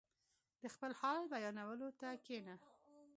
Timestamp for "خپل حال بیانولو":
0.73-1.89